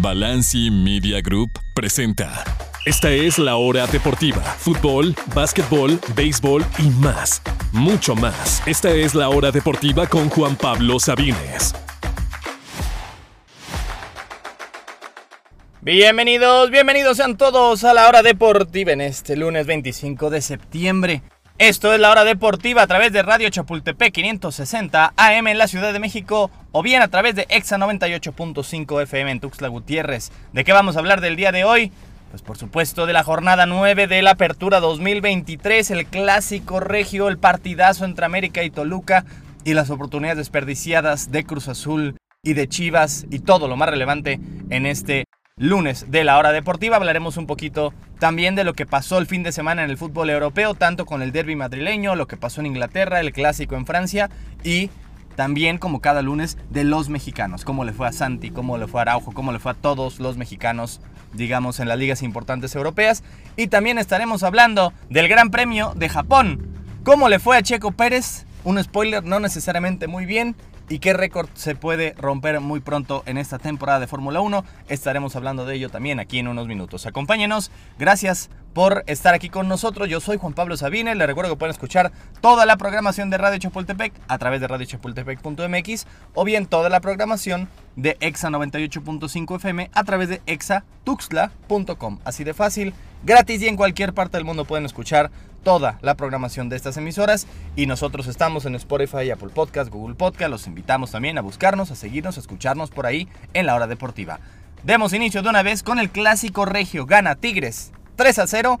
[0.00, 2.44] Balanci Media Group presenta.
[2.86, 4.40] Esta es la hora deportiva.
[4.40, 7.42] Fútbol, básquetbol, béisbol y más.
[7.72, 8.62] Mucho más.
[8.64, 11.74] Esta es la hora deportiva con Juan Pablo Sabines.
[15.80, 21.22] Bienvenidos, bienvenidos sean todos a la hora deportiva en este lunes 25 de septiembre.
[21.58, 25.92] Esto es la hora deportiva a través de Radio Chapultepec 560 AM en la Ciudad
[25.92, 30.30] de México o bien a través de Exa 98.5 FM en Tuxtla Gutiérrez.
[30.52, 31.90] ¿De qué vamos a hablar del día de hoy?
[32.30, 37.38] Pues por supuesto de la jornada 9 de la Apertura 2023, el clásico regio, el
[37.38, 39.24] partidazo entre América y Toluca
[39.64, 44.38] y las oportunidades desperdiciadas de Cruz Azul y de Chivas y todo lo más relevante
[44.70, 45.24] en este
[45.58, 46.96] lunes de la hora deportiva.
[46.96, 50.30] Hablaremos un poquito también de lo que pasó el fin de semana en el fútbol
[50.30, 54.30] europeo, tanto con el derby madrileño, lo que pasó en Inglaterra, el clásico en Francia
[54.64, 54.90] y
[55.36, 59.00] también como cada lunes de los mexicanos, cómo le fue a Santi, cómo le fue
[59.00, 61.00] a Araujo, cómo le fue a todos los mexicanos,
[61.32, 63.22] digamos, en las ligas importantes europeas.
[63.56, 66.66] Y también estaremos hablando del Gran Premio de Japón,
[67.04, 70.56] cómo le fue a Checo Pérez, un spoiler no necesariamente muy bien,
[70.88, 74.64] y qué récord se puede romper muy pronto en esta temporada de Fórmula 1.
[74.88, 77.06] Estaremos hablando de ello también aquí en unos minutos.
[77.06, 80.08] Acompáñenos, gracias por estar aquí con nosotros.
[80.08, 83.58] Yo soy Juan Pablo Sabine, les recuerdo que pueden escuchar toda la programación de Radio
[83.58, 90.04] Chapultepec a través de radiochapultepec.mx o bien toda la programación de Exa 98.5 FM a
[90.04, 92.18] través de exatuxla.com.
[92.24, 95.30] Así de fácil, gratis y en cualquier parte del mundo pueden escuchar
[95.68, 100.50] toda la programación de estas emisoras y nosotros estamos en Spotify, Apple Podcast, Google Podcast.
[100.50, 104.40] Los invitamos también a buscarnos, a seguirnos, a escucharnos por ahí en la hora deportiva.
[104.82, 107.04] Demos inicio de una vez con el clásico regio.
[107.04, 108.80] Gana Tigres 3 a 0,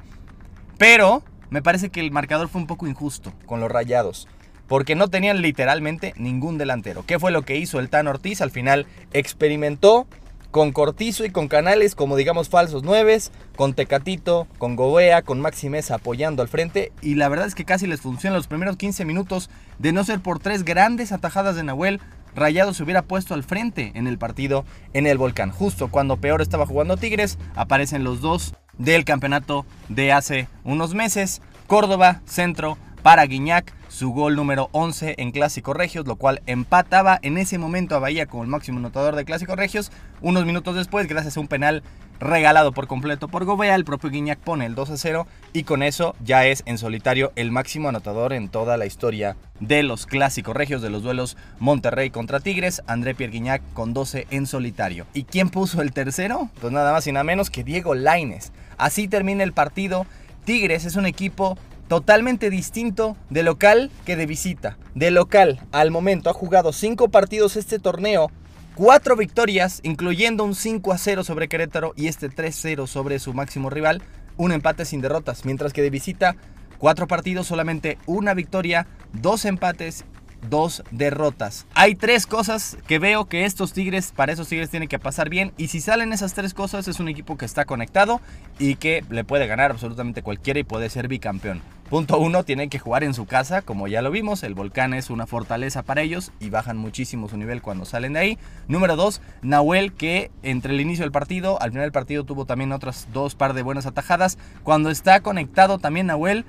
[0.78, 4.26] pero me parece que el marcador fue un poco injusto con los rayados.
[4.66, 7.04] Porque no tenían literalmente ningún delantero.
[7.04, 8.40] ¿Qué fue lo que hizo el Tan Ortiz?
[8.40, 10.06] Al final experimentó
[10.50, 15.68] con Cortizo y con Canales como digamos falsos nueves, con Tecatito, con Gobea, con Maxi
[15.68, 19.04] Mesa apoyando al frente y la verdad es que casi les funciona los primeros 15
[19.04, 22.00] minutos de no ser por tres grandes atajadas de Nahuel.
[22.34, 25.50] Rayado se hubiera puesto al frente en el partido en el volcán.
[25.50, 31.42] Justo cuando peor estaba jugando Tigres, aparecen los dos del campeonato de hace unos meses.
[31.66, 37.36] Córdoba, centro, para Guiñac, su gol número 11 en Clásico Regios, lo cual empataba en
[37.36, 39.90] ese momento a Bahía como el máximo anotador de Clásico Regios.
[40.20, 41.82] Unos minutos después, gracias a un penal
[42.20, 45.82] regalado por completo por Gobea, el propio Guiñac pone el 2 a 0 y con
[45.82, 50.56] eso ya es en solitario el máximo anotador en toda la historia de los Clásicos
[50.56, 55.06] Regios, de los duelos Monterrey contra Tigres, André Pierre Guiñac con 12 en solitario.
[55.12, 56.50] ¿Y quién puso el tercero?
[56.60, 58.52] Pues nada más y nada menos que Diego Laines.
[58.76, 60.06] Así termina el partido.
[60.44, 61.58] Tigres es un equipo
[61.88, 64.78] totalmente distinto de local que de visita.
[64.94, 68.30] De local, al momento ha jugado 5 partidos este torneo,
[68.76, 73.34] 4 victorias, incluyendo un 5 a 0 sobre Querétaro y este 3 0 sobre su
[73.34, 74.02] máximo rival,
[74.36, 76.36] un empate sin derrotas, mientras que de visita
[76.78, 80.04] 4 partidos, solamente una victoria, 2 empates
[80.48, 81.66] dos derrotas.
[81.74, 85.52] Hay tres cosas que veo que estos Tigres, para esos Tigres tienen que pasar bien.
[85.56, 88.20] Y si salen esas tres cosas, es un equipo que está conectado
[88.58, 91.60] y que le puede ganar absolutamente cualquiera y puede ser bicampeón.
[91.90, 94.42] Punto uno, tienen que jugar en su casa, como ya lo vimos.
[94.42, 98.20] El volcán es una fortaleza para ellos y bajan muchísimo su nivel cuando salen de
[98.20, 98.38] ahí.
[98.66, 102.72] Número dos, Nahuel, que entre el inicio del partido, al final del partido tuvo también
[102.72, 104.36] otras dos par de buenas atajadas.
[104.64, 106.44] Cuando está conectado también Nahuel,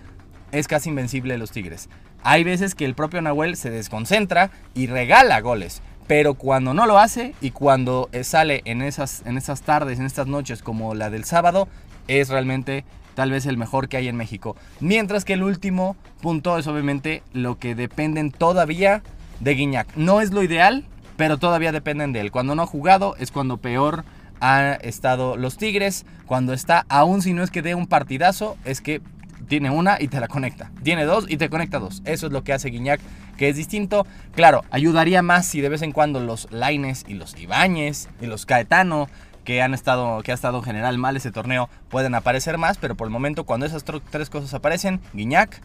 [0.51, 1.87] es casi invencible los Tigres.
[2.21, 5.81] Hay veces que el propio Nahuel se desconcentra y regala goles.
[6.05, 10.05] Pero cuando no lo hace y cuando eh, sale en esas, en esas tardes, en
[10.05, 11.69] estas noches como la del sábado,
[12.09, 12.83] es realmente
[13.15, 14.55] tal vez el mejor que hay en México.
[14.79, 19.03] Mientras que el último punto es obviamente lo que dependen todavía
[19.39, 19.95] de Guiñac.
[19.95, 20.85] No es lo ideal,
[21.17, 22.31] pero todavía dependen de él.
[22.31, 24.03] Cuando no ha jugado es cuando peor
[24.39, 26.05] han estado los Tigres.
[26.25, 29.01] Cuando está, aún si no es que dé un partidazo, es que
[29.47, 30.71] tiene una y te la conecta.
[30.83, 32.01] Tiene dos y te conecta dos.
[32.05, 33.01] Eso es lo que hace Guiñac,
[33.37, 34.05] que es distinto.
[34.33, 38.45] Claro, ayudaría más si de vez en cuando los Laines y los Ibáñez y los
[38.45, 39.09] Caetano
[39.49, 42.93] que han estado, que ha estado en general mal ese torneo, pueden aparecer más, pero
[42.93, 45.63] por el momento cuando esas tres cosas aparecen, Guiñac,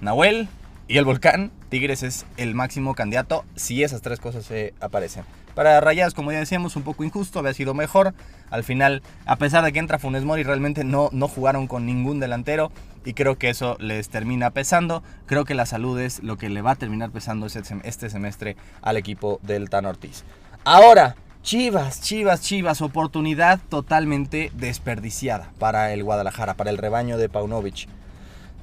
[0.00, 0.48] Nahuel
[0.88, 5.24] y el Volcán, Tigres es el máximo candidato si esas tres cosas se aparecen.
[5.54, 8.14] Para Rayados, como ya decíamos, un poco injusto, había sido mejor.
[8.48, 12.20] Al final, a pesar de que entra Funes Mori, realmente no, no jugaron con ningún
[12.20, 12.72] delantero
[13.04, 15.02] y creo que eso les termina pesando.
[15.26, 18.96] Creo que la salud es lo que le va a terminar pesando este semestre al
[18.96, 20.24] equipo del Tan Ortiz.
[20.64, 27.88] Ahora, Chivas, Chivas, Chivas, oportunidad totalmente desperdiciada para el Guadalajara, para el rebaño de Paunovic.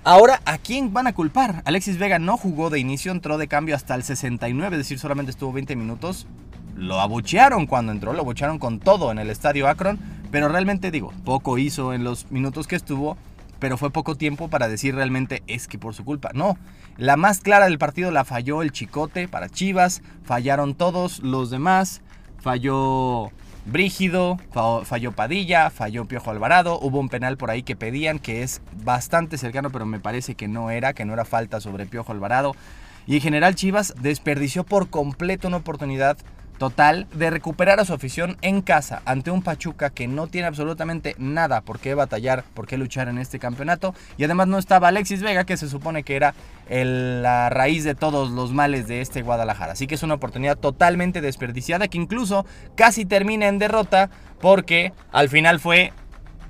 [0.04, 1.64] Ahora, ¿a quién van a culpar?
[1.66, 5.32] Alexis Vega no jugó de inicio, entró de cambio hasta el 69, es decir, solamente
[5.32, 6.28] estuvo 20 minutos.
[6.76, 10.00] lo abuchearon cuando entró, lo abuchearon con todo en el estadio Akron,
[10.30, 13.18] pero realmente digo, poco hizo en los minutos que estuvo,
[13.58, 16.30] pero fue poco tiempo para decir realmente es que por su culpa.
[16.36, 16.60] No,
[16.96, 22.02] la más clara del partido la falló el Chicote para Chivas, fallaron todos los demás,
[22.40, 23.32] falló
[23.66, 24.38] Brígido,
[24.86, 29.38] falló Padilla, falló Piojo Alvarado, hubo un penal por ahí que pedían que es bastante
[29.38, 32.56] cercano, pero me parece que no era, que no era falta sobre Piojo Alvarado.
[33.08, 36.18] Y en general Chivas desperdició por completo una oportunidad
[36.58, 41.16] total de recuperar a su afición en casa ante un Pachuca que no tiene absolutamente
[41.18, 43.94] nada por qué batallar, por qué luchar en este campeonato.
[44.18, 46.34] Y además no estaba Alexis Vega, que se supone que era
[46.70, 49.74] la raíz de todos los males de este Guadalajara.
[49.74, 52.46] Así que es una oportunidad totalmente desperdiciada que incluso
[52.76, 54.10] casi termina en derrota
[54.42, 55.94] porque al final fue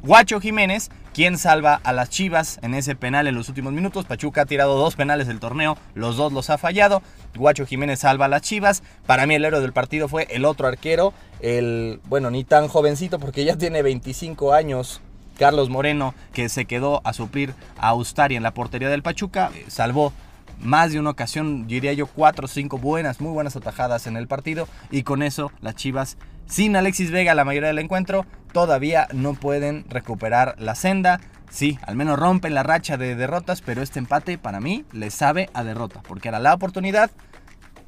[0.03, 4.05] Guacho Jiménez ¿Quién salva a las Chivas en ese penal en los últimos minutos?
[4.05, 7.01] Pachuca ha tirado dos penales del torneo, los dos los ha fallado.
[7.35, 8.83] Guacho Jiménez salva a las Chivas.
[9.07, 13.17] Para mí el héroe del partido fue el otro arquero, el, bueno, ni tan jovencito
[13.17, 15.01] porque ya tiene 25 años,
[15.39, 19.65] Carlos Moreno, que se quedó a suplir a Ustari en la portería del Pachuca, eh,
[19.69, 20.13] salvó
[20.59, 24.27] más de una ocasión, diría yo, cuatro o cinco buenas, muy buenas atajadas en el
[24.27, 24.67] partido.
[24.91, 26.15] Y con eso las Chivas,
[26.47, 31.19] sin Alexis Vega la mayoría del encuentro, todavía no pueden recuperar la senda.
[31.49, 35.49] Sí, al menos rompen la racha de derrotas, pero este empate para mí les sabe
[35.53, 37.11] a derrota, porque era la oportunidad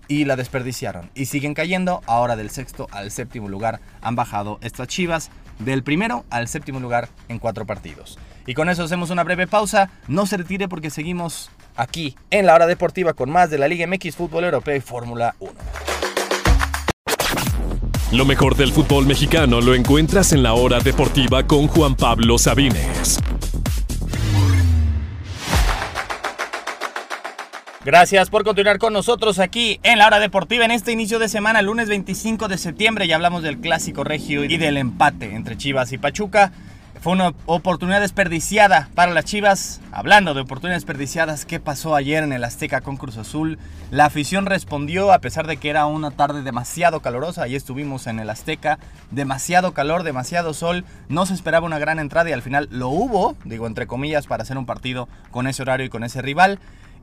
[0.08, 1.10] y la desperdiciaron.
[1.14, 5.30] Y siguen cayendo, ahora del sexto al séptimo lugar han bajado estas Chivas,
[5.60, 8.18] del primero al séptimo lugar en cuatro partidos.
[8.46, 12.56] Y con eso hacemos una breve pausa, no se retire porque seguimos aquí en la
[12.56, 15.54] hora deportiva con más de la Liga MX Fútbol Europeo y Fórmula 1.
[18.12, 23.20] Lo mejor del fútbol mexicano lo encuentras en la hora deportiva con Juan Pablo Sabines.
[27.86, 31.62] Gracias por continuar con nosotros aquí en la hora deportiva en este inicio de semana,
[31.62, 33.08] lunes 25 de septiembre.
[33.08, 36.52] Ya hablamos del clásico regio y del empate entre Chivas y Pachuca.
[37.02, 39.80] Fue una oportunidad desperdiciada para las Chivas.
[39.94, 43.58] Hablando de oportunidades desperdiciadas, ¿qué pasó ayer en el Azteca con Cruz Azul?
[43.90, 47.44] La afición respondió a pesar de que era una tarde demasiado calurosa.
[47.44, 48.80] Ahí estuvimos en el Azteca.
[49.12, 50.84] Demasiado calor, demasiado sol.
[51.08, 54.44] No se esperaba una gran entrada y al final lo hubo, digo entre comillas, para
[54.44, 56.60] hacer un partido con ese horario y con ese rival.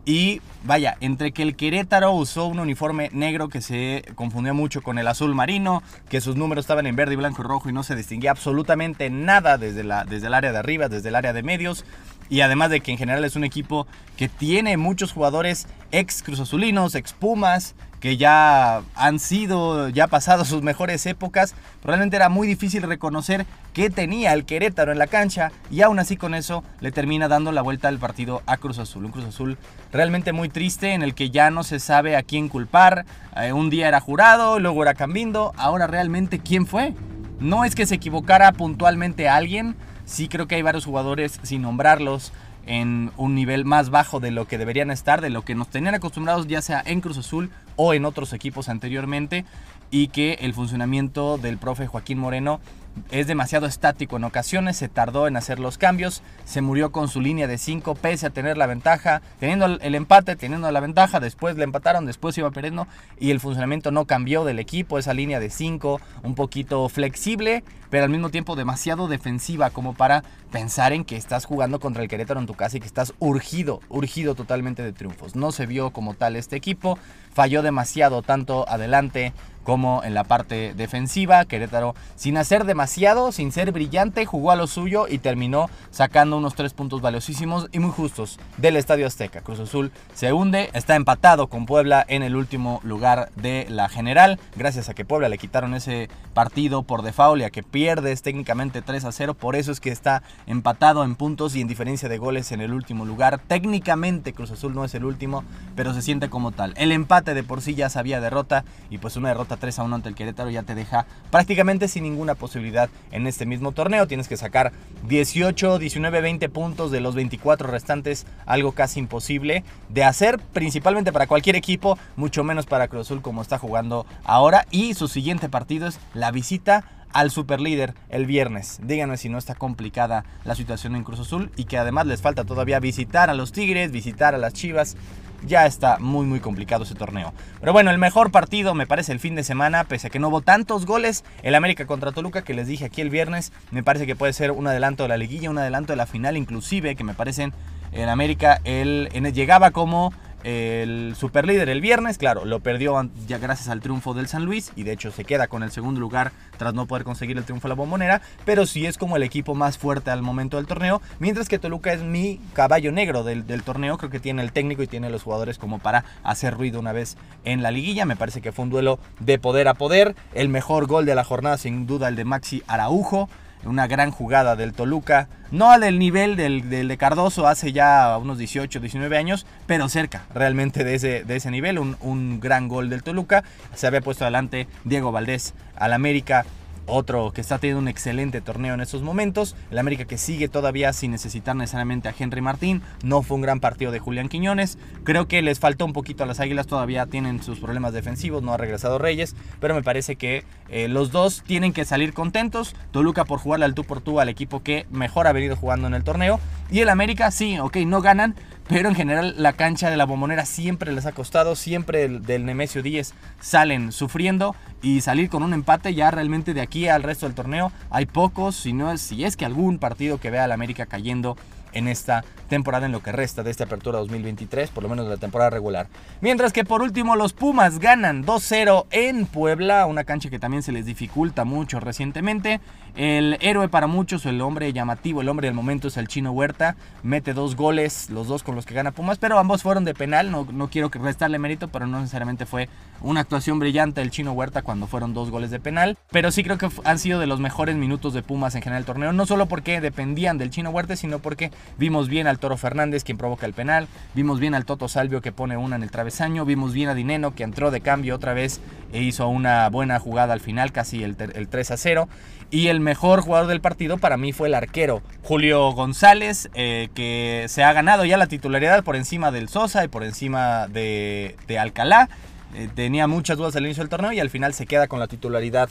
[0.08, 4.98] Y vaya, entre que el Querétaro usó un uniforme negro que se confundió mucho con
[4.98, 7.82] el azul marino, que sus números estaban en verde y blanco y rojo y no
[7.82, 11.42] se distinguía absolutamente nada desde, la, desde el área de arriba, desde el área de
[11.42, 11.84] medios.
[12.28, 16.94] Y además de que en general es un equipo que tiene muchos jugadores ex cruzazulinos,
[16.94, 22.82] ex Pumas, que ya han sido, ya pasado sus mejores épocas, realmente era muy difícil
[22.82, 27.28] reconocer qué tenía el Querétaro en la cancha y aún así con eso le termina
[27.28, 29.04] dando la vuelta al partido a Cruz Azul.
[29.04, 29.58] Un Cruz Azul
[29.92, 33.06] realmente muy triste en el que ya no se sabe a quién culpar.
[33.36, 36.94] Eh, un día era jurado, luego era Cambindo, ahora realmente quién fue.
[37.38, 39.76] No es que se equivocara puntualmente a alguien,
[40.06, 42.32] sí creo que hay varios jugadores sin nombrarlos
[42.66, 45.94] en un nivel más bajo de lo que deberían estar, de lo que nos tenían
[45.94, 49.44] acostumbrados ya sea en Cruz Azul o en otros equipos anteriormente
[49.90, 52.60] y que el funcionamiento del profe Joaquín Moreno
[53.10, 57.20] es demasiado estático en ocasiones, se tardó en hacer los cambios, se murió con su
[57.20, 61.56] línea de 5 pese a tener la ventaja, teniendo el empate, teniendo la ventaja, después
[61.56, 62.86] le empataron, después iba perdiendo
[63.18, 68.04] y el funcionamiento no cambió del equipo, esa línea de 5 un poquito flexible, pero
[68.04, 72.40] al mismo tiempo demasiado defensiva como para pensar en que estás jugando contra el Querétaro
[72.40, 75.36] en tu casa y que estás urgido, urgido totalmente de triunfos.
[75.36, 76.98] No se vio como tal este equipo,
[77.32, 79.32] falló demasiado tanto adelante
[79.66, 81.44] como en la parte defensiva.
[81.44, 82.85] Querétaro, sin hacer demasiado,
[83.32, 87.78] sin ser brillante, jugó a lo suyo y terminó sacando unos tres puntos valiosísimos y
[87.78, 89.40] muy justos del Estadio Azteca.
[89.40, 94.38] Cruz Azul se hunde, está empatado con Puebla en el último lugar de la general,
[94.56, 98.82] gracias a que Puebla le quitaron ese partido por default y a que pierdes técnicamente
[98.82, 99.34] 3 a 0.
[99.34, 102.72] Por eso es que está empatado en puntos y en diferencia de goles en el
[102.72, 103.40] último lugar.
[103.46, 106.74] Técnicamente Cruz Azul no es el último, pero se siente como tal.
[106.76, 109.96] El empate de por sí ya sabía derrota y pues una derrota 3 a 1
[109.96, 112.75] ante el Querétaro ya te deja prácticamente sin ninguna posibilidad
[113.10, 114.06] en este mismo torneo.
[114.06, 114.72] Tienes que sacar
[115.08, 121.26] 18, 19, 20 puntos de los 24 restantes, algo casi imposible de hacer, principalmente para
[121.26, 124.66] cualquier equipo, mucho menos para Cruz Azul como está jugando ahora.
[124.70, 128.78] Y su siguiente partido es la visita al superlíder el viernes.
[128.82, 132.44] Díganme si no está complicada la situación en Cruz Azul y que además les falta
[132.44, 134.96] todavía visitar a los Tigres, visitar a las Chivas
[135.46, 137.32] ya está muy muy complicado ese torneo.
[137.60, 140.28] Pero bueno, el mejor partido me parece el fin de semana, pese a que no
[140.28, 144.06] hubo tantos goles, el América contra Toluca que les dije aquí el viernes, me parece
[144.06, 147.04] que puede ser un adelanto de la liguilla, un adelanto de la final inclusive, que
[147.04, 147.52] me parecen
[147.92, 150.12] en América él, llegaba como
[150.46, 154.84] el superlíder el viernes, claro, lo perdió ya gracias al triunfo del San Luis y
[154.84, 157.70] de hecho se queda con el segundo lugar tras no poder conseguir el triunfo de
[157.70, 161.48] la bombonera, pero sí es como el equipo más fuerte al momento del torneo, mientras
[161.48, 165.10] que Toluca es mi caballo negro del, torneo, creo que tiene el técnico y tiene
[165.10, 168.66] los jugadores como para hacer ruido una vez en la liguilla, me parece que fue
[168.66, 172.14] un duelo de poder a poder, el mejor gol de la jornada sin duda el
[172.14, 173.28] de Maxi Araujo,
[173.64, 178.80] una gran jugada del Toluca, no al nivel del, de Cardoso hace ya unos 18,
[178.80, 183.02] 19 años, pero cerca realmente de ese, de ese nivel, un, un gran gol del
[183.02, 183.44] Toluca,
[183.74, 186.44] se había puesto adelante Diego Valdés al América
[186.86, 189.54] otro que está teniendo un excelente torneo en estos momentos.
[189.70, 192.82] El América que sigue todavía sin necesitar necesariamente a Henry Martín.
[193.02, 194.78] No fue un gran partido de Julián Quiñones.
[195.04, 196.66] Creo que les faltó un poquito a las Águilas.
[196.66, 198.42] Todavía tienen sus problemas defensivos.
[198.42, 199.36] No ha regresado Reyes.
[199.60, 202.74] Pero me parece que eh, los dos tienen que salir contentos.
[202.90, 205.94] Toluca por jugarle al tú por tú al equipo que mejor ha venido jugando en
[205.94, 206.40] el torneo.
[206.70, 208.34] Y el América, sí, ok, no ganan
[208.68, 212.82] pero en general la cancha de la bombonera siempre les ha costado, siempre del Nemesio
[212.82, 217.34] 10 salen sufriendo y salir con un empate ya realmente de aquí al resto del
[217.34, 220.86] torneo hay pocos, si, no es, si es que algún partido que vea al América
[220.86, 221.36] cayendo
[221.76, 225.10] en esta temporada en lo que resta de esta apertura 2023, por lo menos de
[225.10, 225.88] la temporada regular.
[226.20, 230.72] Mientras que por último los Pumas ganan 2-0 en Puebla, una cancha que también se
[230.72, 232.60] les dificulta mucho recientemente.
[232.96, 236.76] El héroe para muchos, el hombre llamativo, el hombre del momento es el chino Huerta,
[237.02, 240.30] mete dos goles, los dos con los que gana Pumas, pero ambos fueron de penal,
[240.30, 242.70] no, no quiero restarle mérito, pero no necesariamente fue
[243.02, 246.56] una actuación brillante del chino Huerta cuando fueron dos goles de penal, pero sí creo
[246.56, 249.44] que han sido de los mejores minutos de Pumas en general el torneo, no solo
[249.44, 253.52] porque dependían del chino Huerta, sino porque vimos bien al Toro Fernández quien provoca el
[253.52, 256.94] penal, vimos bien al Toto Salvio que pone una en el travesaño, vimos bien a
[256.94, 258.62] Dineno que entró de cambio otra vez
[258.92, 262.08] e hizo una buena jugada al final, casi el, 3 a 0.
[262.50, 267.46] Y el mejor jugador del partido para mí fue el arquero Julio González, eh, que
[267.48, 271.58] se ha ganado ya la titularidad por encima del Sosa y por encima de, de
[271.58, 272.08] Alcalá.
[272.54, 275.08] Eh, tenía muchas dudas al inicio del torneo y al final se queda con la
[275.08, 275.68] titularidad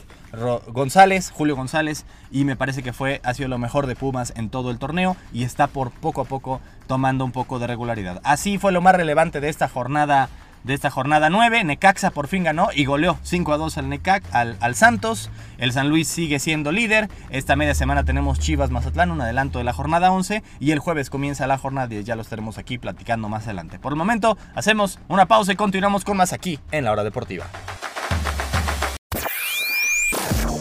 [0.67, 4.49] González, Julio González, y me parece que fue, ha sido lo mejor de Pumas en
[4.49, 8.19] todo el torneo y está por poco a poco tomando un poco de regularidad.
[8.25, 10.27] Así fue lo más relevante de esta jornada
[10.65, 11.63] de esta jornada 9.
[11.63, 15.29] Necaxa por fin ganó y goleó 5 a 2 al, Necax, al, al, Santos.
[15.57, 17.09] El San Luis sigue siendo líder.
[17.29, 20.43] Esta media semana tenemos Chivas Mazatlán, un adelanto de la jornada 11.
[20.59, 22.05] Y el jueves comienza la jornada 10.
[22.05, 23.79] Ya los tenemos aquí platicando más adelante.
[23.79, 27.45] Por el momento, hacemos una pausa y continuamos con más aquí en la hora deportiva.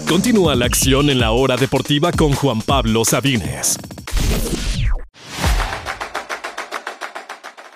[0.09, 3.79] Continúa la acción en la hora deportiva con Juan Pablo Sabines.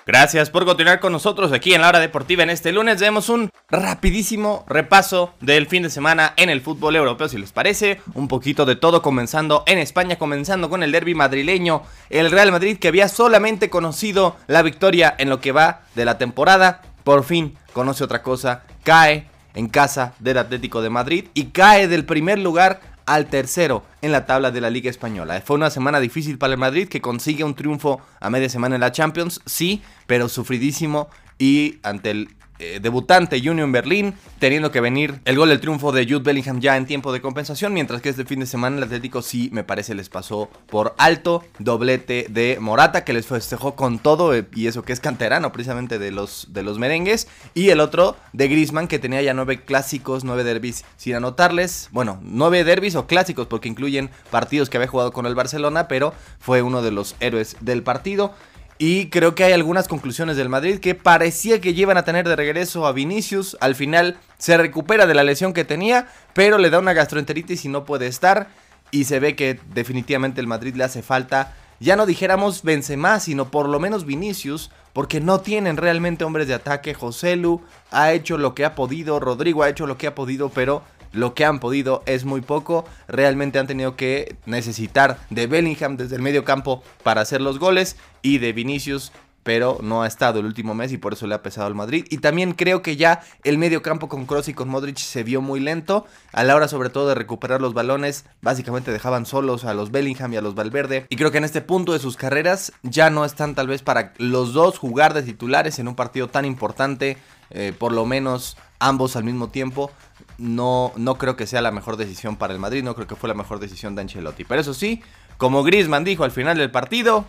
[0.09, 2.99] Gracias por continuar con nosotros aquí en la hora deportiva en este lunes.
[2.99, 8.01] Vemos un rapidísimo repaso del fin de semana en el fútbol europeo, si les parece.
[8.15, 11.83] Un poquito de todo comenzando en España, comenzando con el derby madrileño.
[12.09, 16.17] El Real Madrid que había solamente conocido la victoria en lo que va de la
[16.17, 16.81] temporada.
[17.03, 18.63] Por fin conoce otra cosa.
[18.81, 24.11] Cae en casa del Atlético de Madrid y cae del primer lugar al tercero en
[24.11, 25.41] la tabla de la Liga Española.
[25.43, 28.81] Fue una semana difícil para el Madrid que consigue un triunfo a media semana en
[28.81, 35.21] la Champions, sí, pero sufridísimo y ante el eh, debutante Union Berlín, teniendo que venir
[35.25, 38.25] el gol del triunfo de Jude Bellingham ya en tiempo de compensación, mientras que este
[38.25, 43.03] fin de semana el Atlético sí me parece les pasó por alto, doblete de Morata
[43.03, 46.63] que les festejó con todo eh, y eso que es canterano precisamente de los, de
[46.63, 51.15] los merengues, y el otro de Griezmann que tenía ya nueve clásicos, nueve derbis sin
[51.15, 55.87] anotarles, bueno, nueve derbis o clásicos porque incluyen partidos que había jugado con el Barcelona,
[55.87, 58.33] pero fue uno de los héroes del partido.
[58.81, 62.37] Y creo que hay algunas conclusiones del Madrid que parecía que llevan a tener de
[62.37, 63.57] regreso a Vinicius.
[63.59, 67.67] Al final se recupera de la lesión que tenía, pero le da una gastroenteritis y
[67.67, 68.47] no puede estar.
[68.89, 73.51] Y se ve que definitivamente el Madrid le hace falta, ya no dijéramos Benzema, sino
[73.51, 76.93] por lo menos Vinicius, porque no tienen realmente hombres de ataque.
[76.93, 80.49] José Lu ha hecho lo que ha podido, Rodrigo ha hecho lo que ha podido,
[80.51, 82.85] pero lo que han podido es muy poco.
[83.07, 87.97] Realmente han tenido que necesitar de Bellingham desde el medio campo para hacer los goles
[88.21, 89.11] y de Vinicius
[89.43, 92.05] pero no ha estado el último mes y por eso le ha pesado al Madrid.
[92.09, 95.41] Y también creo que ya el medio campo con Kroos y con Modric se vio
[95.41, 96.05] muy lento.
[96.33, 100.33] A la hora sobre todo de recuperar los balones, básicamente dejaban solos a los Bellingham
[100.33, 101.07] y a los Valverde.
[101.09, 104.13] Y creo que en este punto de sus carreras ya no están tal vez para
[104.17, 107.17] los dos jugar de titulares en un partido tan importante,
[107.49, 109.91] eh, por lo menos ambos al mismo tiempo
[110.39, 113.27] no, no creo que sea la mejor decisión para el Madrid, no creo que fue
[113.29, 114.45] la mejor decisión de Ancelotti.
[114.45, 115.01] Pero eso sí,
[115.37, 117.25] como Griezmann dijo al final del partido...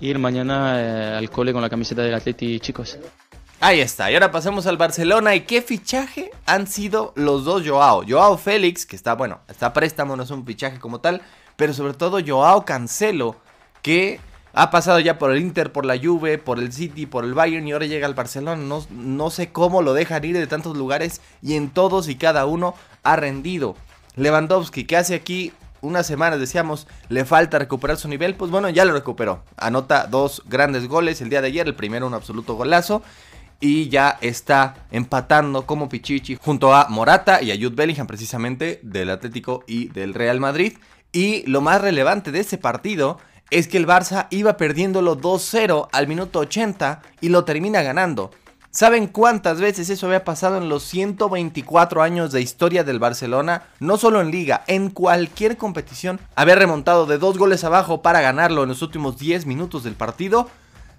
[0.00, 2.98] Ir mañana eh, al cole con la camiseta del Atleti, chicos.
[3.60, 5.34] Ahí está, y ahora pasemos al Barcelona.
[5.34, 8.04] ¿Y qué fichaje han sido los dos Joao?
[8.08, 11.22] Joao Félix, que está, bueno, está préstamo, no es un fichaje como tal,
[11.56, 13.34] pero sobre todo Joao Cancelo,
[13.82, 14.20] que
[14.60, 17.68] Ha pasado ya por el Inter, por la Juve, por el City, por el Bayern
[17.68, 18.60] y ahora llega al Barcelona.
[18.60, 22.44] No, no sé cómo lo dejan ir de tantos lugares y en todos y cada
[22.44, 22.74] uno
[23.04, 23.76] ha rendido.
[24.16, 28.84] Lewandowski, que hace aquí unas semanas decíamos le falta recuperar su nivel, pues bueno, ya
[28.84, 29.44] lo recuperó.
[29.56, 33.04] Anota dos grandes goles el día de ayer, el primero un absoluto golazo
[33.60, 39.10] y ya está empatando como Pichichi junto a Morata y a Jude Bellingham precisamente del
[39.10, 40.78] Atlético y del Real Madrid.
[41.12, 43.18] Y lo más relevante de ese partido
[43.50, 48.30] es que el Barça iba perdiéndolo 2-0 al minuto 80 y lo termina ganando.
[48.70, 53.64] ¿Saben cuántas veces eso había pasado en los 124 años de historia del Barcelona?
[53.80, 56.20] No solo en liga, en cualquier competición.
[56.36, 60.48] Haber remontado de dos goles abajo para ganarlo en los últimos 10 minutos del partido.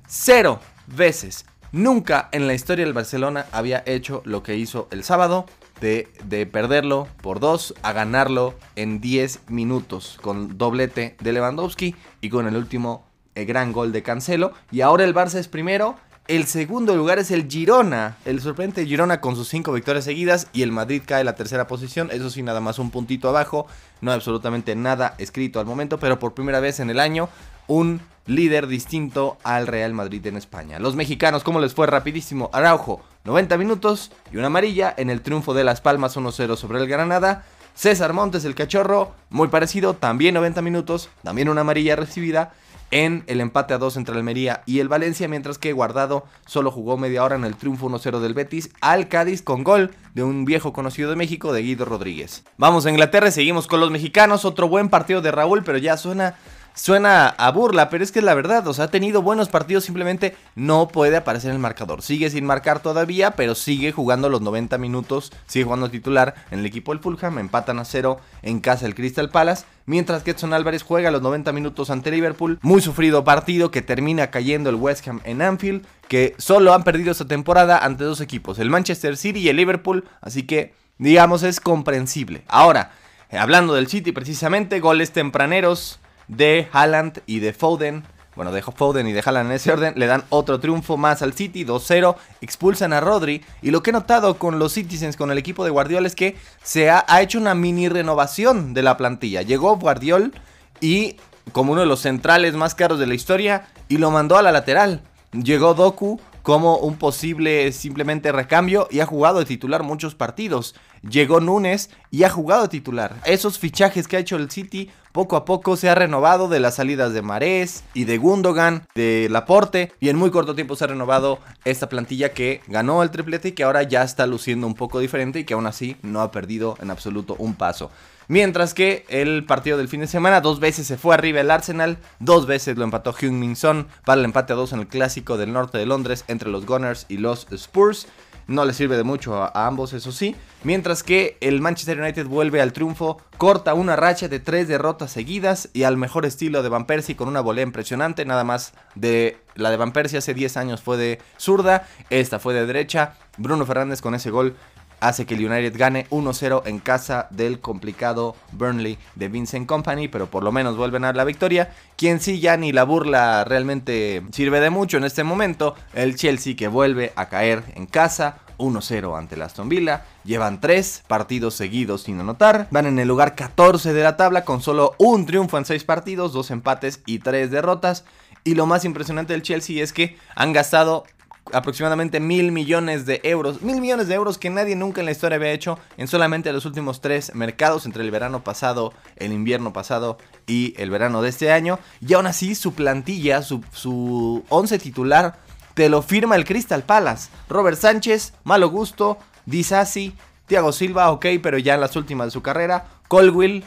[0.07, 1.45] Cero veces.
[1.71, 5.45] Nunca en la historia del Barcelona había hecho lo que hizo el sábado.
[5.81, 12.29] De, de, perderlo por dos a ganarlo en 10 minutos con doblete de Lewandowski y
[12.29, 13.05] con el último
[13.35, 14.51] el gran gol de Cancelo.
[14.71, 15.95] Y ahora el Barça es primero.
[16.27, 20.61] El segundo lugar es el Girona, el sorprendente Girona con sus cinco victorias seguidas y
[20.61, 23.65] el Madrid cae en la tercera posición, eso sí nada más un puntito abajo,
[23.99, 27.29] no hay absolutamente nada escrito al momento, pero por primera vez en el año
[27.69, 30.79] un líder distinto al Real Madrid en España.
[30.79, 32.49] Los mexicanos, ¿cómo les fue rapidísimo?
[32.51, 36.87] Araujo, 90 minutos y una amarilla en el triunfo de Las Palmas 1-0 sobre el
[36.87, 37.45] Granada.
[37.75, 42.51] César Montes, el cachorro, muy parecido, también 90 minutos, también una amarilla recibida
[42.91, 46.97] en el empate a 2 entre Almería y el Valencia, mientras que Guardado solo jugó
[46.97, 50.73] media hora en el triunfo 1-0 del Betis al Cádiz con gol de un viejo
[50.73, 52.43] conocido de México, de Guido Rodríguez.
[52.57, 55.97] Vamos a Inglaterra y seguimos con los mexicanos, otro buen partido de Raúl, pero ya
[55.97, 56.35] suena
[56.79, 59.83] suena a burla, pero es que es la verdad, o sea, ha tenido buenos partidos,
[59.83, 62.01] simplemente no puede aparecer en el marcador.
[62.01, 66.65] Sigue sin marcar todavía, pero sigue jugando los 90 minutos, sigue jugando titular en el
[66.65, 70.83] equipo del Fulham, empatan a cero en casa el Crystal Palace, mientras que Edson Álvarez
[70.83, 75.19] juega los 90 minutos ante Liverpool, muy sufrido partido que termina cayendo el West Ham
[75.25, 79.49] en Anfield, que solo han perdido esta temporada ante dos equipos, el Manchester City y
[79.49, 82.43] el Liverpool, así que digamos es comprensible.
[82.47, 82.93] Ahora,
[83.31, 88.03] hablando del City precisamente, goles tempraneros de Haaland y de Foden.
[88.35, 89.93] Bueno, de Foden y de Haaland en ese orden.
[89.97, 92.15] Le dan otro triunfo más al City, 2-0.
[92.39, 93.43] Expulsan a Rodri.
[93.61, 96.37] Y lo que he notado con los Citizens, con el equipo de Guardiola, es que
[96.63, 99.41] se ha, hecho una mini renovación de la plantilla.
[99.41, 100.31] Llegó Guardiola
[100.79, 101.17] y
[101.51, 104.53] como uno de los centrales más caros de la historia y lo mandó a la
[104.53, 105.01] lateral.
[105.31, 110.75] Llegó Doku como un posible simplemente recambio y ha jugado de titular muchos partidos.
[111.07, 113.15] Llegó Núñez y ha jugado de titular.
[113.25, 116.75] Esos fichajes que ha hecho el City poco a poco se ha renovado de las
[116.75, 120.87] salidas de Marés y de Gundogan, de Laporte y en muy corto tiempo se ha
[120.87, 125.01] renovado esta plantilla que ganó el triplete y que ahora ya está luciendo un poco
[125.01, 127.91] diferente y que aún así no ha perdido en absoluto un paso.
[128.29, 131.97] Mientras que el partido del fin de semana, dos veces se fue arriba el Arsenal,
[132.19, 135.51] dos veces lo empató Heung-Min Son para el empate a dos en el clásico del
[135.51, 138.07] norte de Londres entre los Gunners y los Spurs.
[138.49, 140.35] No le sirve de mucho a, ambos, eso sí.
[140.63, 145.69] Mientras que el Manchester United vuelve al triunfo, corta una racha de tres derrotas seguidas
[145.71, 148.25] y al mejor estilo de Van Persie con una volea impresionante.
[148.25, 152.55] Nada más de la de Van Persie hace 10 años fue de zurda, esta fue
[152.55, 153.13] de derecha.
[153.37, 154.55] Bruno Fernández con ese gol
[154.99, 160.27] hace que el United gane 1-0 en casa del complicado Burnley de Vincent Company, pero
[160.27, 161.71] por lo menos vuelven a la victoria.
[161.97, 166.55] Quien sí ya ni la burla realmente sirve de mucho en este momento, el Chelsea
[166.55, 168.39] que vuelve a caer en casa.
[168.59, 170.03] 1-0 ante el Aston Villa.
[170.25, 172.67] Llevan 3 partidos seguidos sin anotar.
[172.71, 176.33] Van en el lugar 14 de la tabla con solo un triunfo en 6 partidos,
[176.33, 178.03] 2 empates y 3 derrotas.
[178.43, 181.05] Y lo más impresionante del Chelsea es que han gastado
[181.53, 183.61] aproximadamente mil millones de euros.
[183.61, 186.65] Mil millones de euros que nadie nunca en la historia había hecho en solamente los
[186.65, 191.51] últimos tres mercados, entre el verano pasado, el invierno pasado y el verano de este
[191.51, 191.79] año.
[192.01, 195.39] Y aún así su plantilla, su, su once titular,
[195.73, 197.29] te lo firma el Crystal Palace.
[197.47, 200.13] Robert Sánchez, Malo Gusto, Disasi,
[200.47, 202.87] Thiago Silva, ok, pero ya en las últimas de su carrera.
[203.07, 203.63] Colwill,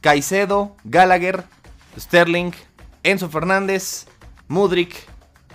[0.00, 1.44] Caicedo, Gallagher,
[1.98, 2.52] Sterling,
[3.02, 4.06] Enzo Fernández,
[4.48, 4.94] Mudrik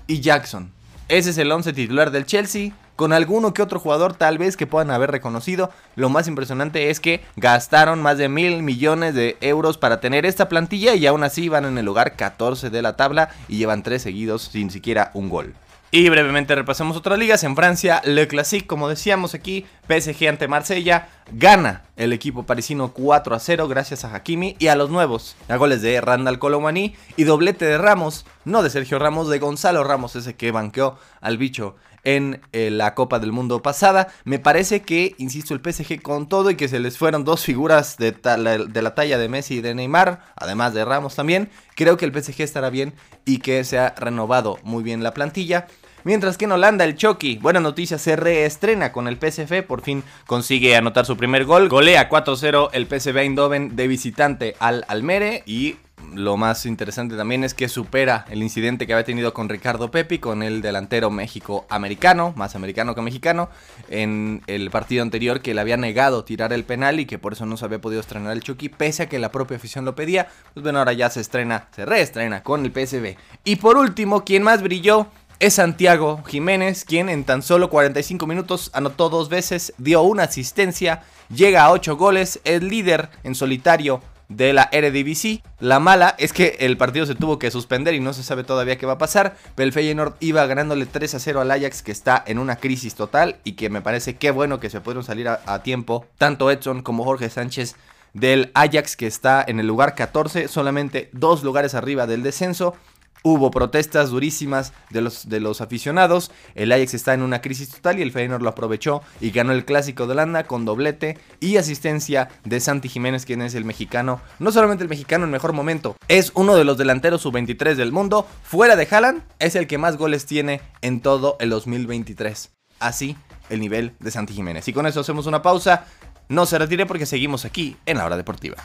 [0.07, 0.71] y Jackson.
[1.09, 2.71] Ese es el 11 titular del Chelsea.
[2.95, 5.71] Con alguno que otro jugador tal vez que puedan haber reconocido.
[5.95, 10.49] Lo más impresionante es que gastaron más de mil millones de euros para tener esta
[10.49, 13.99] plantilla y aún así van en el lugar 14 de la tabla y llevan 3
[13.99, 15.55] seguidos sin siquiera un gol.
[15.91, 17.43] Y brevemente repasemos otras ligas.
[17.43, 23.35] En Francia, Le Classique, como decíamos aquí, PSG ante Marsella, gana el equipo parisino 4
[23.35, 27.23] a 0 gracias a Hakimi y a los nuevos, a goles de Randall Colomani y
[27.23, 31.75] doblete de Ramos, no de Sergio Ramos, de Gonzalo Ramos, ese que banqueó al bicho
[32.03, 34.09] en eh, la Copa del Mundo pasada.
[34.23, 37.97] Me parece que, insisto, el PSG con todo y que se les fueron dos figuras
[37.97, 42.05] de, de, la talla de Messi y de Neymar, además de Ramos también, creo que
[42.05, 42.93] el PSG estará bien
[43.25, 45.67] y que se ha renovado muy bien la plantilla.
[46.03, 50.03] Mientras que en Holanda el Chucky, buena noticia, se reestrena con el PSV, por fin
[50.25, 51.67] consigue anotar su primer gol.
[51.67, 55.75] Golea 4-0 el PSV Eindhoven de visitante al Almere y
[56.13, 60.19] lo más interesante también es que supera el incidente que había tenido con Ricardo Pepi,
[60.19, 63.49] con el delantero México-americano, más americano que mexicano,
[63.89, 67.45] en el partido anterior que le había negado tirar el penal y que por eso
[67.45, 70.27] no se había podido estrenar el Chucky, pese a que la propia afición lo pedía.
[70.53, 73.15] Pues bueno, ahora ya se estrena, se reestrena con el PSV.
[73.43, 75.07] Y por último, quien más brilló
[75.39, 81.03] es Santiago Jiménez, quien en tan solo 45 minutos anotó dos veces, dio una asistencia,
[81.33, 85.41] llega a 8 goles, es líder en solitario de la Eredivisie.
[85.59, 88.77] La mala es que el partido se tuvo que suspender y no se sabe todavía
[88.77, 91.93] qué va a pasar, pero el Feyenoord iba ganándole 3 a 0 al Ajax que
[91.93, 95.29] está en una crisis total y que me parece que bueno que se pudieron salir
[95.29, 97.75] a, a tiempo tanto Edson como Jorge Sánchez
[98.13, 102.75] del Ajax que está en el lugar 14, solamente dos lugares arriba del descenso.
[103.21, 105.01] Hubo protestas durísimas de
[105.39, 106.31] los, aficionados.
[106.55, 109.65] El Ajax está en una crisis total y el Feyenoord lo aprovechó y ganó el
[109.65, 114.21] clásico de Holanda con doblete y asistencia de Santi Jiménez, quien es el mexicano.
[114.39, 118.25] No solamente el mexicano en mejor momento, es uno de los delanteros sub-23 del mundo.
[118.43, 122.51] Fuera de Haaland, es el que más goles tiene en todo el 2023.
[122.79, 123.17] Así
[123.49, 124.67] el nivel de Santi Jiménez.
[124.67, 125.85] Y con eso hacemos una pausa.
[126.29, 128.55] No se retire porque seguimos aquí en la hora deportiva.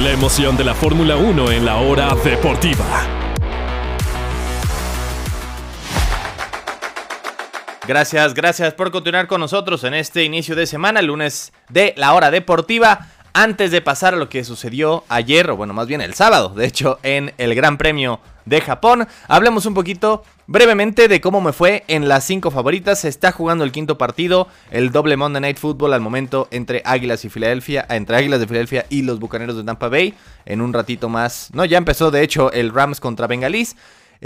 [0.00, 2.84] La emoción de la Fórmula 1 en la hora deportiva.
[7.86, 12.32] Gracias, gracias por continuar con nosotros en este inicio de semana, lunes de la hora
[12.32, 13.06] deportiva.
[13.36, 16.66] Antes de pasar a lo que sucedió ayer, o bueno, más bien el sábado, de
[16.66, 19.08] hecho, en el Gran Premio de Japón.
[19.26, 23.00] Hablemos un poquito brevemente de cómo me fue en las cinco favoritas.
[23.00, 27.24] Se está jugando el quinto partido, el doble Monday Night Football al momento entre Águilas
[27.24, 30.14] y Filadelfia, entre Águilas de Filadelfia y los Bucaneros de Tampa Bay.
[30.46, 33.74] En un ratito más, no, ya empezó de hecho el Rams contra Bengalís.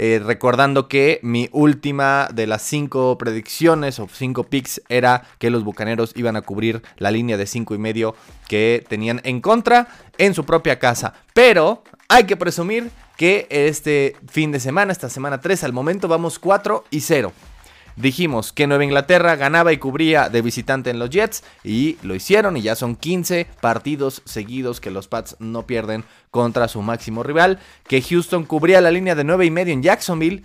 [0.01, 5.65] Eh, recordando que mi última de las cinco predicciones o cinco picks era que los
[5.65, 8.15] bucaneros iban a cubrir la línea de cinco y medio
[8.47, 11.15] que tenían en contra en su propia casa.
[11.33, 16.39] Pero hay que presumir que este fin de semana, esta semana 3, al momento vamos
[16.39, 17.33] 4 y 0.
[17.99, 22.55] Dijimos que Nueva Inglaterra ganaba y cubría de visitante en los Jets y lo hicieron
[22.55, 27.59] y ya son 15 partidos seguidos que los Pats no pierden contra su máximo rival,
[27.89, 30.43] que Houston cubría la línea de 9 y medio en Jacksonville.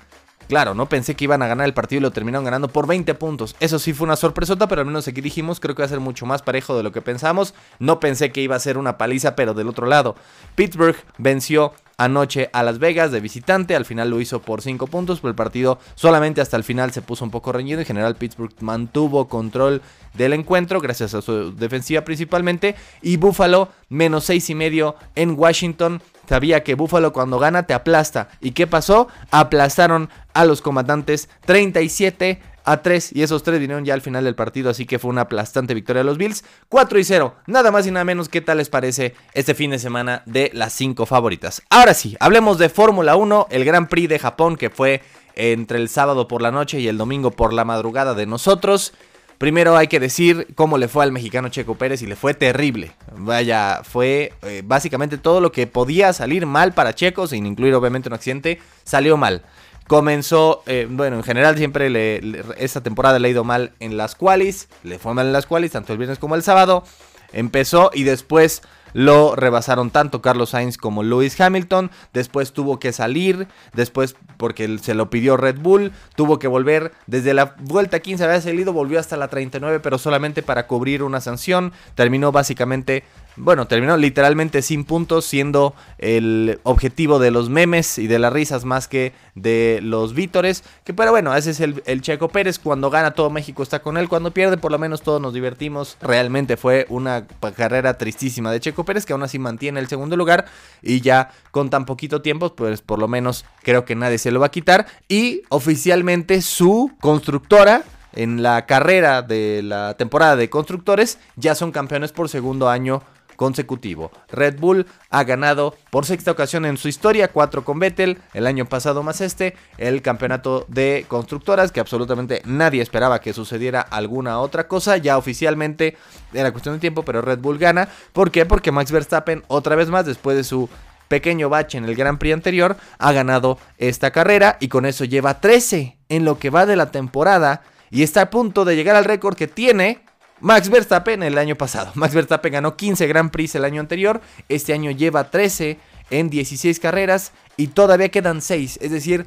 [0.48, 3.14] Claro, no pensé que iban a ganar el partido y lo terminaron ganando por 20
[3.14, 3.54] puntos.
[3.60, 6.00] Eso sí fue una sorpresota, pero al menos aquí dijimos, creo que va a ser
[6.00, 7.54] mucho más parejo de lo que pensamos.
[7.78, 10.16] No pensé que iba a ser una paliza, pero del otro lado.
[10.56, 13.76] Pittsburgh venció anoche a Las Vegas de visitante.
[13.76, 17.02] Al final lo hizo por 5 puntos, pero el partido solamente hasta el final se
[17.02, 17.80] puso un poco reñido.
[17.80, 19.82] En general, Pittsburgh mantuvo control
[20.14, 22.76] del encuentro gracias a su defensiva principalmente.
[23.02, 26.02] Y Buffalo menos 6 y medio en Washington.
[26.28, 28.28] Sabía que Buffalo cuando gana te aplasta.
[28.40, 29.08] ¿Y qué pasó?
[29.30, 34.34] Aplastaron a los comandantes 37 a 3 y esos 3 vinieron ya al final del
[34.34, 36.44] partido, así que fue una aplastante victoria de los Bills.
[36.68, 39.78] 4 y 0, nada más y nada menos, ¿qué tal les parece este fin de
[39.78, 41.62] semana de las 5 favoritas?
[41.70, 45.02] Ahora sí, hablemos de Fórmula 1, el Gran Prix de Japón que fue
[45.34, 48.94] entre el sábado por la noche y el domingo por la madrugada de nosotros.
[49.38, 52.92] Primero hay que decir cómo le fue al mexicano Checo Pérez y le fue terrible.
[53.16, 58.08] Vaya, fue eh, básicamente todo lo que podía salir mal para Checo, sin incluir obviamente
[58.08, 59.42] un accidente, salió mal.
[59.86, 64.14] Comenzó, eh, bueno, en general siempre le, esta temporada le ha ido mal en las
[64.14, 66.84] qualis, le fue mal en las qualis, tanto el viernes como el sábado.
[67.32, 68.62] Empezó y después
[68.94, 71.90] lo rebasaron tanto Carlos Sainz como Lewis Hamilton.
[72.14, 76.92] Después tuvo que salir, después porque se lo pidió Red Bull, tuvo que volver.
[77.06, 81.20] Desde la vuelta 15 había salido, volvió hasta la 39, pero solamente para cubrir una
[81.20, 81.72] sanción.
[81.96, 83.04] Terminó básicamente
[83.36, 88.64] bueno, terminó literalmente sin puntos, siendo el objetivo de los memes y de las risas
[88.64, 90.62] más que de los vítores.
[90.84, 92.58] Que pero bueno, ese es el, Checo Pérez.
[92.58, 94.08] Cuando gana todo México está con él.
[94.08, 95.96] Cuando pierde, por lo menos todos nos divertimos.
[96.00, 100.44] Realmente fue una carrera tristísima de Checo Pérez, que aún así mantiene el segundo lugar.
[100.80, 104.38] Y ya con tan poquito tiempo, pues por lo menos creo que nadie se lo
[104.38, 104.86] va a quitar.
[105.08, 112.12] Y oficialmente su constructora en la carrera de la temporada de constructores ya son campeones
[112.12, 113.02] por segundo año
[113.36, 114.10] consecutivo.
[114.30, 118.66] Red Bull ha ganado por sexta ocasión en su historia, cuatro con Vettel, el año
[118.66, 124.68] pasado más este, el campeonato de constructoras, que absolutamente nadie esperaba que sucediera alguna otra
[124.68, 125.96] cosa, ya oficialmente
[126.32, 127.88] era cuestión de tiempo, pero Red Bull gana.
[128.12, 128.46] ¿Por qué?
[128.46, 130.68] Porque Max Verstappen, otra vez más, después de su
[131.08, 135.40] pequeño bache en el Gran Prix anterior, ha ganado esta carrera y con eso lleva
[135.40, 139.04] 13 en lo que va de la temporada y está a punto de llegar al
[139.04, 140.04] récord que tiene
[140.44, 141.90] Max Verstappen el año pasado.
[141.94, 145.78] Max Verstappen ganó 15 Grand Prix el año anterior, este año lleva 13
[146.10, 149.24] en 16 carreras y todavía quedan 6, es decir,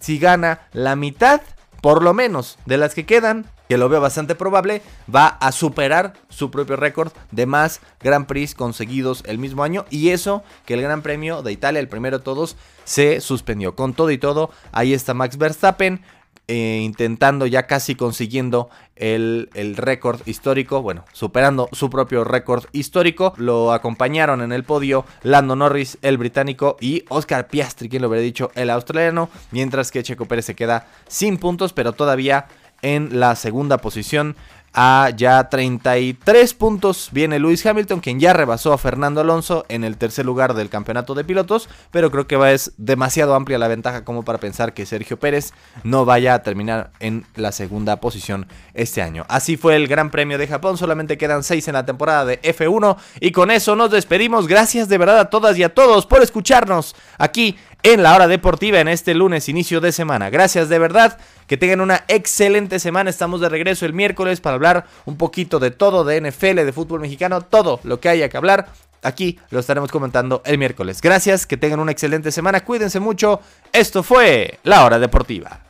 [0.00, 1.40] si gana la mitad,
[1.82, 6.14] por lo menos, de las que quedan, que lo veo bastante probable, va a superar
[6.28, 9.84] su propio récord de más Grand Prix conseguidos el mismo año.
[9.90, 13.76] Y eso que el Gran Premio de Italia, el primero de todos, se suspendió.
[13.76, 16.02] Con todo y todo, ahí está Max Verstappen.
[16.48, 23.32] Eh, intentando ya casi consiguiendo el, el récord histórico, bueno, superando su propio récord histórico.
[23.36, 28.22] Lo acompañaron en el podio Lando Norris, el británico, y Oscar Piastri, quien lo hubiera
[28.22, 32.46] dicho, el australiano, mientras que Checo Pérez se queda sin puntos, pero todavía
[32.82, 34.36] en la segunda posición
[34.76, 39.96] a ya 33 puntos viene Lewis Hamilton, quien ya rebasó a Fernando Alonso en el
[39.96, 44.22] tercer lugar del campeonato de pilotos, pero creo que es demasiado amplia la ventaja como
[44.22, 49.24] para pensar que Sergio Pérez no vaya a terminar en la segunda posición este año.
[49.28, 52.98] Así fue el Gran Premio de Japón, solamente quedan 6 en la temporada de F1
[53.20, 54.46] y con eso nos despedimos.
[54.46, 58.80] Gracias de verdad a todas y a todos por escucharnos aquí en la hora deportiva
[58.80, 60.30] en este lunes, inicio de semana.
[60.30, 63.10] Gracias de verdad, que tengan una excelente semana.
[63.10, 67.00] Estamos de regreso el miércoles para hablar un poquito de todo, de NFL, de fútbol
[67.00, 68.68] mexicano, todo lo que haya que hablar.
[69.02, 71.00] Aquí lo estaremos comentando el miércoles.
[71.00, 73.40] Gracias, que tengan una excelente semana, cuídense mucho.
[73.72, 75.60] Esto fue La Hora Deportiva.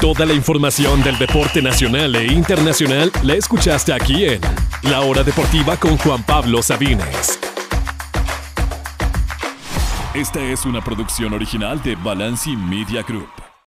[0.00, 4.40] Toda la información del deporte nacional e internacional la escuchaste aquí en
[4.82, 7.38] La Hora Deportiva con Juan Pablo Sabines.
[10.14, 13.51] Esta es una producción original de Balanci Media Group.